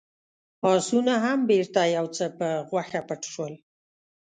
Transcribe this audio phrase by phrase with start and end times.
[0.73, 3.53] آسونه هم بېرته يو څه په غوښه پټ شول.